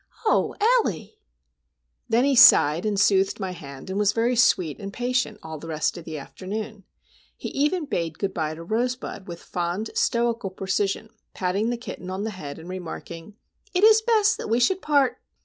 Oh, 0.25 0.55
Ellie!" 0.79 1.19
Then 2.09 2.25
he 2.25 2.35
sighed, 2.35 2.87
and 2.87 2.99
soothed 2.99 3.39
my 3.39 3.51
hand, 3.51 3.87
and 3.87 3.99
was 3.99 4.13
very 4.13 4.35
sweet 4.35 4.79
and 4.79 4.91
patient 4.91 5.37
all 5.43 5.59
the 5.59 5.67
rest 5.67 5.95
of 5.95 6.05
the 6.05 6.17
afternoon. 6.17 6.85
He 7.37 7.49
even 7.49 7.85
bade 7.85 8.17
good 8.17 8.33
bye 8.33 8.55
to 8.55 8.63
Rosebud 8.63 9.27
with 9.27 9.43
fond 9.43 9.91
stoical 9.93 10.49
precision, 10.49 11.11
patting 11.35 11.69
the 11.69 11.77
kitten 11.77 12.09
on 12.09 12.23
the 12.23 12.31
head, 12.31 12.57
and 12.57 12.67
remarking: 12.67 13.35
"It 13.75 13.83
is 13.83 14.01
best 14.01 14.39
that 14.39 14.49
we 14.49 14.59
should 14.59 14.81
part!" 14.81 15.21